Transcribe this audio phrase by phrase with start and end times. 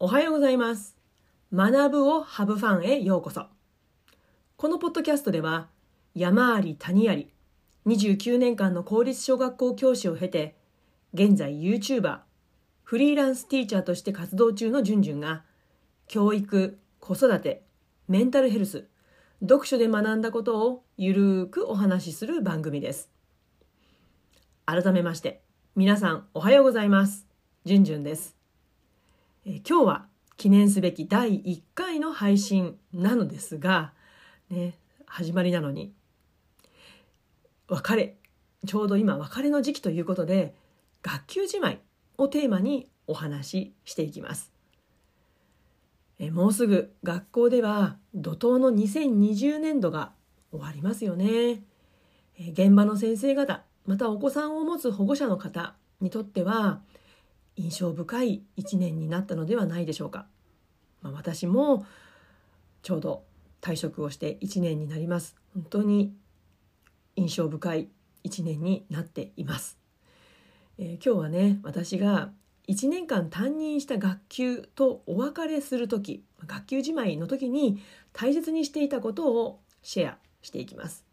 [0.00, 0.96] おはようございます。
[1.54, 3.46] 学ぶをハブファンへようこそ。
[4.56, 5.68] このポッドキャストでは、
[6.16, 7.30] 山あり谷あり、
[7.86, 10.56] 29年間の公立小学校教師を経て、
[11.14, 12.18] 現在 YouTuber、
[12.82, 15.44] フリーランスティーチャーとして活動中のじゅんじゅんが、
[16.08, 17.62] 教育、子育て、
[18.08, 18.88] メンタルヘルス、
[19.40, 23.10] 読書で学んだことをゆるーくお話しする番組です。
[24.66, 25.42] 改めまして、
[25.76, 27.26] 皆さんおはようございます。
[27.64, 28.36] じゅんじゅんです。
[29.46, 33.92] え今日は記念すべき第1回の配信なのですが、
[34.50, 35.92] ね、始まりなのに
[37.68, 38.16] 別れ
[38.66, 40.54] ちょうど今別れの時期ということで
[41.02, 41.80] 学級じまい
[42.18, 44.51] をテーマにお話ししていきます。
[46.24, 50.12] えもうすぐ学校では怒涛の2020年度が
[50.52, 51.64] 終わりますよね。
[52.38, 56.80] え現場の先生方またお子さんを持つ保護者の方にとっては
[57.56, 60.26] 印象深い一年になったのではないでしょうか。
[61.00, 61.84] まあ、私も
[62.82, 63.24] ちょうど
[63.60, 65.34] 退職をして1年になります。
[65.54, 66.14] 本当に
[67.16, 67.88] 印象深い
[68.22, 69.76] 1年になっています。
[70.78, 72.30] えー今日はね私が
[72.68, 77.82] 1年間担任した学級とお別れする時学級じまいの時に
[78.12, 81.04] 大切にしていたことをシェアしていきます。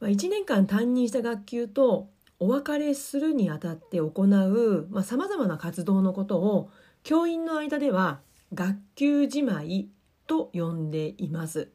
[0.00, 6.70] まあ、1年間担任した学級とお別れするにあたって行うさまざ、まな活動のことを
[7.02, 8.20] 教員の間では
[8.52, 9.88] 学級じまい
[10.26, 11.70] と呼んでいます。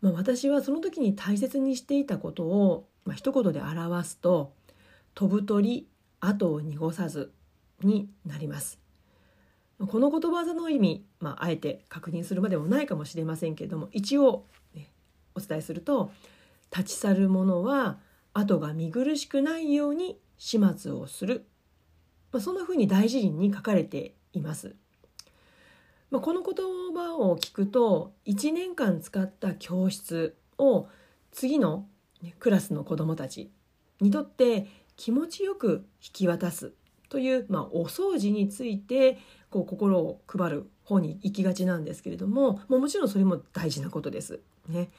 [0.00, 4.52] まあ、私はその時に大切にしていたことを、まあ、一言で表すと
[5.14, 5.88] 「飛ぶ鳥
[6.20, 7.32] 後を濁さず」
[7.82, 8.78] になります。
[9.86, 14.90] この言葉の意味、まあ、あえて確認するまでもないかもしれませんけれども一応、ね、
[15.36, 16.10] お伝えすると
[16.76, 17.98] 立ち去る者は
[18.32, 21.46] 後が見苦しくないように始末をする、
[22.32, 24.74] まあ、そんなふうに大辞林に書かれています。
[26.10, 26.54] まあ、この言
[26.94, 30.88] 葉を聞くと1年間使った教室を
[31.32, 31.86] 次の
[32.22, 33.50] ねクラスの子どもたち
[34.00, 36.72] にとって気持ちよく引き渡す
[37.08, 39.18] という、まあ、お掃除について
[39.50, 44.40] こう心を配る方に行きがちなんですけれどももうもちろんそれも大事なことです。
[44.68, 44.90] ね、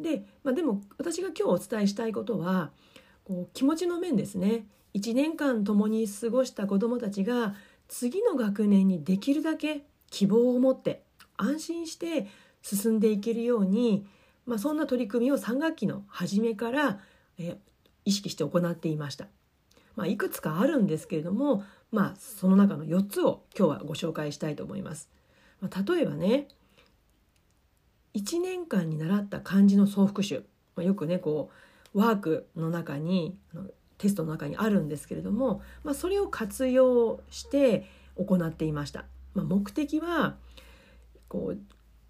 [0.00, 2.70] で、まあ、でも私が今日お伝えしたいことは
[3.24, 7.54] こう気持ちの面ですね1年間共に過ごした子どもたちが
[7.88, 11.02] 次の学年にできるだけ希望を持って
[11.36, 12.28] 安心して
[12.62, 14.06] 進んでいけるように、
[14.46, 17.00] まあ、そんな取り組みを3学期の初めから、
[17.38, 17.58] え
[18.04, 19.26] 意識して行っていました。
[19.96, 25.10] まあ、いくつかあるんですけれども、まあ、その中の4つを今日はご紹介したいと思います。
[25.60, 26.48] まあ、例えばね
[28.14, 30.44] 1年間に習った漢字の総復習、
[30.76, 31.50] まあ、よくねこ
[31.94, 33.38] うワークの中に
[33.98, 39.04] テストの中にあるんですけれども、まあ、それを活用して行っていました。
[39.34, 40.36] まあ、目的は
[41.28, 41.58] こう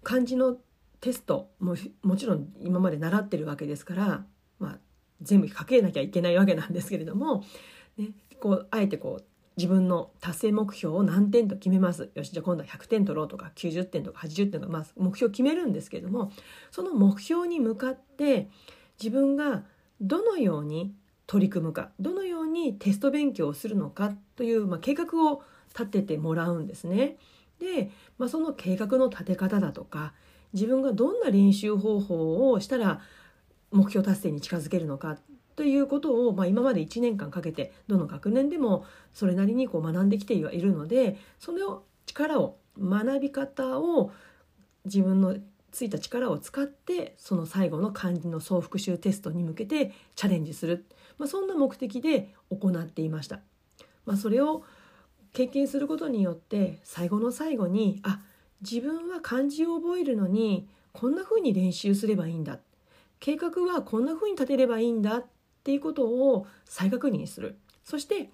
[0.03, 0.57] 漢字の
[1.01, 4.25] テストももちろん今まで習ってるわけですから、
[4.59, 4.79] まあ、
[5.21, 7.43] 全部書けなきゃいけないわけなんですけれども、
[7.97, 8.09] ね、
[8.39, 9.25] こうあえてこう
[9.57, 16.31] 自分の達成目標を何点と決めますよしじゃあ今度は100点取ろうとか90点とか80点とか、まあ、目標を決めるんですけれども
[16.71, 18.49] その目標に向かって
[19.01, 19.63] 自分が
[20.01, 20.93] どのように
[21.27, 27.17] 取り組むかどのようにテスト勉強をするのかという、まあ、計画を立ててもらうんですね。
[27.59, 30.13] で、まあ、その計画の立て方だとか
[30.53, 33.01] 自分がどんな練習方法をしたら
[33.71, 35.17] 目標達成に近づけるのか
[35.55, 44.11] ということを、まあ、今まで1年間かけてどの学年でもそれなりにこう学んできてはいるのでその力を学び方を
[44.83, 45.37] 自分の
[45.71, 50.85] ついた力を使ってその最後の漢字の総復習テストに向けてチャレンジする、
[51.17, 53.41] まあ、そんな目的で行っていました。
[54.05, 54.63] まあ、それを
[55.33, 58.21] 経験することによって最後の最後にあ
[58.61, 62.57] 自分は漢字を覚えるのにこんな風に練習すればいいんだ
[63.25, 65.25] 計画はこんな風に立てればいいんだっ
[65.63, 68.29] ていうことを再確認するそして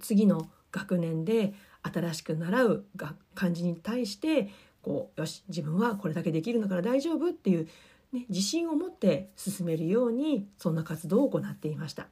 [0.00, 1.54] 次の学年で
[1.84, 4.48] 新しく習うが漢字に対して
[4.82, 7.68] こうよし自分はこれだけできるんだから大丈夫っていう、
[8.12, 12.08] ね、自信を持って進めるようにそんな活動を行っていました。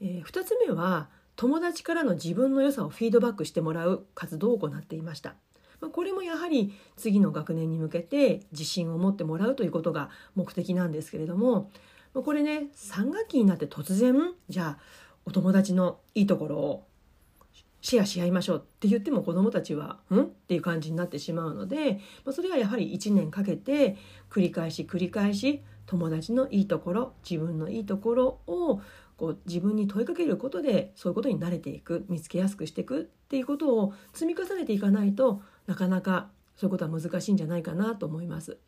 [0.00, 5.34] えー、2つ目は友達からの自分の良さをフィードバックしてもらう活動を行っていました。
[5.80, 11.70] まあ、これもやはり次の学年に向けて自信を持ってもらうということが目的なんですけれども、
[12.14, 14.14] まあ、これね3学期になって突然
[14.48, 14.78] じゃあ
[15.24, 16.86] お友達のいいところを
[17.80, 23.96] シェアし合いましょうって言っても子どもたちは「ん?」っていう感じになってしまうので、まあ、それはやはり1年かけて
[24.30, 28.80] 繰り返し繰り返し友達のいいところ自分のいいところを
[29.16, 38.58] こう自分に問いかけることでそういうことに慣れていく見つけやすくしていくっていうことを積み重ねていかないとなかなかそういうことは難しいんじゃないかなと思います。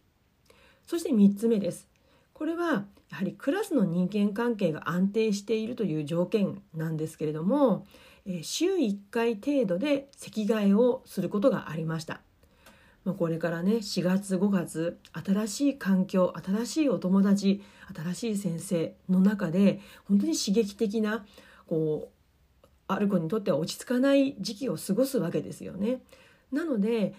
[0.86, 1.88] そして3つ目です。
[2.32, 7.86] これはやはりクラスの人間関係が安定しているという条件なんですけれども
[8.42, 12.20] 週1回程度で席替えをすることがありました。
[13.16, 17.62] これからね4月5月新しい環境新しいお友達
[17.94, 21.24] 新しい先生の中で本当に刺激的な
[21.66, 26.02] こうある子にとっては落ち着かない時期を過ごすわけですよね。
[26.52, 27.14] なので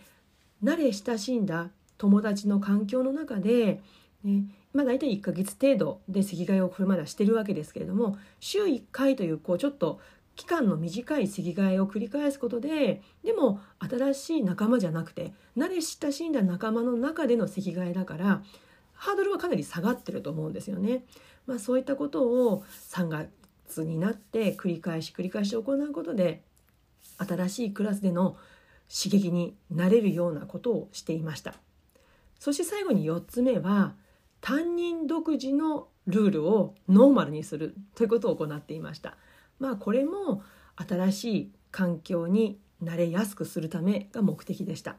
[0.63, 3.81] 慣れ親しんだ友達の環境の中で、
[4.23, 4.43] ね、
[4.73, 9.99] まあ、大体1ヶ月程度で席替えをこれまではしてるわけですけれども週1回というこうちょっと
[10.35, 18.41] 期間の短い席替えを繰り返すことででも新しい仲間じゃなくて慣れ親しんだ仲間の中での席替えだから
[18.93, 21.03] ハードルはかなり下がってると思うんですよね。
[21.47, 26.41] まあ、そういったことを3月になって繰り返し繰り返し行うことで
[27.17, 28.37] 新しいクラスでの
[28.89, 31.53] 刺激になれるようなことをしていました。
[32.39, 33.94] そして最後に4つ目は
[34.41, 39.15] 担任独自のルールをノーマルにするということを行っていました。
[39.59, 40.41] まあこれも
[40.75, 44.97] 新しい環境に慣れやすくするためが目的でした。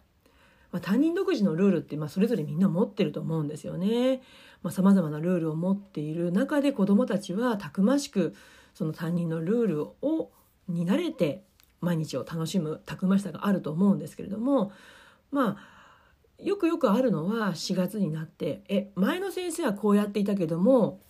[0.70, 4.22] まあ、担任独自のルールってまあそれぞれみんな持ってると思うんですよね。
[4.70, 8.34] さまざ、まなルールを持っている中で子どもたちはたくましく
[8.74, 10.30] その担任のルールを
[10.68, 11.42] に慣れて
[11.80, 14.72] 毎日を楽しむたくましさがあると思うんですけれども
[15.30, 15.80] まあ
[16.42, 21.00] よくよくあるのは4月になってえ前の先生はこうやっていたけども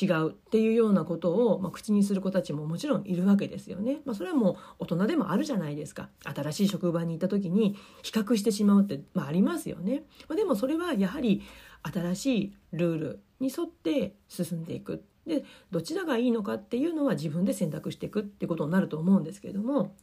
[0.00, 4.00] 違うっていうようなことを、まあ、口にする子たちももちろんいるわけですよね。
[4.04, 6.08] まあ、それはもう大人でもあるじゃないですか。
[6.24, 10.04] 新しい職場に行った時に比較してしまうって、まあ、ありますよね。
[10.28, 11.42] まあ、でもそれはやはり
[11.82, 15.02] 新しいルールに沿って進んでいく。
[15.26, 19.94] でどちらがいいのかっていうのは自分で選択していくってことになると思うんですけれども、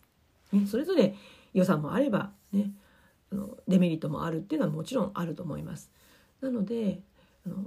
[0.51, 1.15] ね、それぞれ
[1.53, 2.71] 予算もあればね
[3.31, 5.91] あのデメリットもあるっていうのはもちろんあると思います。
[6.41, 7.01] なので
[7.45, 7.57] あの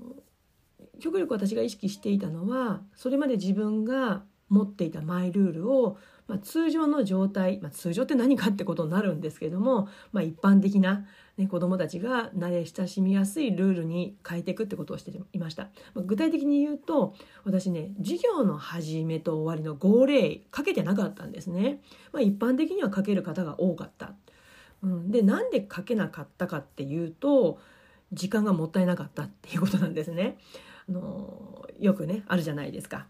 [1.01, 11.07] 極力私が意識していたのはそれまで自分が持っていたマイルールを、まあ、通常の状態、まあ、通常って何かってことになるんですけども、まあ、一般的な、
[11.39, 15.65] ね、子どもたちが慣れ親しみやすいルールに変えていくってことをしていました、
[15.95, 17.15] まあ、具体的に言うと
[17.45, 21.81] 私ね授業の始めと終わりの号令かけてなかったんですね、
[22.13, 24.13] まあ、一般的にはかける方が多かった、
[24.83, 27.59] うん、でなんでかけなかったかっていうと
[28.13, 30.37] 時間がもったいなかったっていうことなんですね。
[30.89, 33.07] あのよくねあるじゃないですか。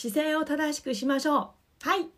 [0.00, 1.38] 姿勢を正しくしましょう。
[1.82, 2.08] はい。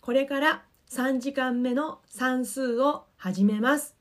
[0.00, 3.94] これから3時間目の算数を始めます。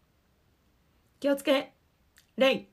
[1.20, 1.74] 気をつけ。
[2.38, 2.70] 礼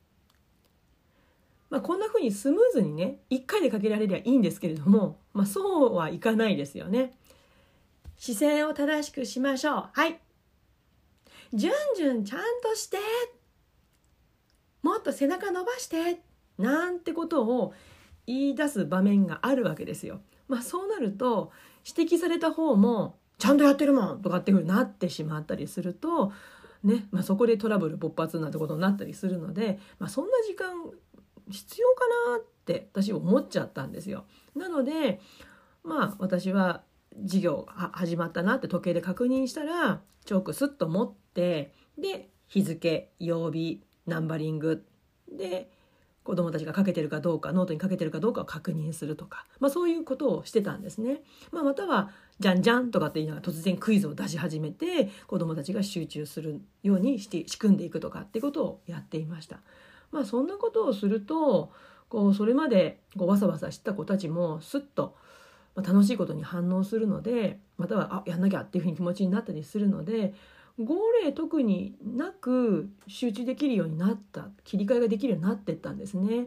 [1.68, 7.12] まあ、こんな風にスムーズにね1回でかけられりゃいいんですけれども、まあ、そうはいかないですよね。
[8.16, 9.88] 姿勢を正しくしましょう。
[9.92, 10.20] はい。
[11.52, 12.98] じゅんじゅんちゃんとして
[14.80, 16.20] もっと背中伸ばして
[16.56, 17.74] なんてことを
[18.28, 20.20] 言い出す場面があるわけですよ。
[20.48, 21.52] まあ、そうなると
[21.96, 26.32] 指摘された方もちゃんとやってるもんとかっていうふうになってしまったりすると、
[26.84, 30.74] ねまあ、そこでトラブル勃発なんてことになったりするので、まあ、そんな時間
[31.50, 34.24] 必要かなって私思っちゃったんですよ。
[34.54, 35.20] なので
[35.82, 36.82] まあ私は
[37.22, 44.84] 授業が始まったなって時計で確認したらチョークスッと持ってで日付曜日ナンバリング
[45.30, 45.70] で
[46.24, 51.22] 子どもたちが書けてるかどうかノートに書けてるかどうかを確認するとか、まあ、そういうことをしてたんですね。
[51.50, 59.60] まあ、または「じゃんじゃん」とかって言いながら突然クイズを出し始めて子どもたちが集中するようにして仕組んでいくとかってことをやっていました。
[60.10, 61.72] まあ、そんなことをすると
[62.08, 65.16] こうそれまでこうわさわさした子たちもすっと
[65.74, 70.34] 楽しいことに反応するのでまたはあやんなきゃっていうふうに気持ちになったりするので
[70.78, 76.46] 号令特になく集中できるようになった切り替えができるようになってったんですね。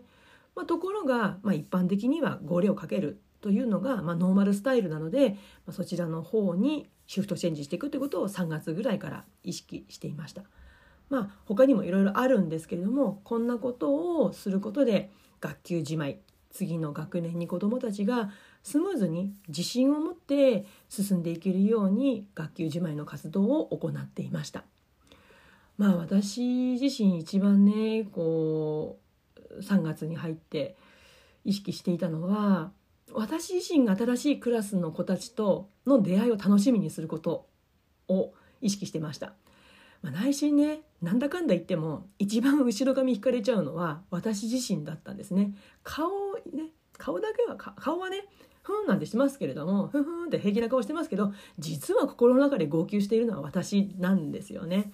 [0.55, 5.35] まあ、ところが、まあ、一般的には号令をかけるというのが、まあ、ノーマルスタイルなので、ま
[5.67, 10.43] あ、そちらの方にシフトチェンジしていくということを3月ぐらいから意識していました。
[11.09, 18.31] まあ、他にもいろいろあるんですけれどもこんなことをすることで学級じまい次の学年に子どもたちが
[18.65, 24.63] スムーズに自信を持って進んでいけるように学級自前の活動を行っていました。
[25.77, 28.97] まあ私自身一番ねこ
[29.37, 30.75] う3月に入って
[31.43, 32.71] 意識していたのは
[33.13, 37.45] 私自身が新しいクラスの子たちとの出会いを楽しみにすること
[38.07, 39.33] を意識してました。
[40.01, 45.53] まあ、内心ねなんだかんだ言っても一番後ろ髪引かれちゃうのは私自身だったんですね。
[45.83, 46.09] 顔
[46.51, 48.25] ね顔だけは顔はね
[48.63, 54.91] ふんなんてしてますけれどもふんふんって平気な顔してますけど実は心の中で号泣しているのは私なんですよね。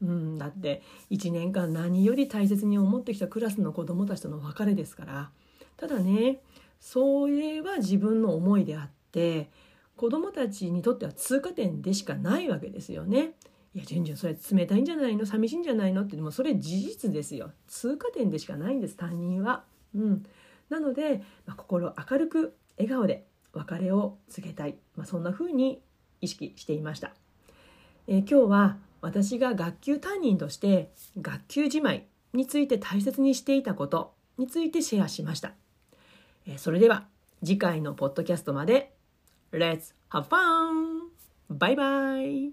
[0.00, 5.30] うん、だって1年間何より大切に思ってきたクラスの子どもたちとの別れですから
[5.76, 6.40] ただね
[6.80, 9.48] それは自分の思いであって
[9.96, 13.34] 子どもたちにとっては通過点でしかないわけですよね。
[13.74, 15.24] いや、順々それ冷たいんじゃないの？
[15.24, 16.02] 寂しいんじゃないの？
[16.02, 17.52] ってでもそれ事実ですよ。
[17.68, 19.62] 通過点でしかないんです担任は。
[19.94, 20.24] うん、
[20.72, 25.82] なので、まあ、心明るく笑顔で別れを告げたい、まあ、そんな風に
[26.20, 27.12] 意識していました。
[28.08, 35.52] えー、今日は私が学級担任として学級自前について大切にしていたことについてシェアしました。
[36.46, 37.06] えー、それでは
[37.44, 38.94] 次回のポッドキャストまで
[39.52, 41.10] Let's have fun!
[41.50, 42.52] バイバイ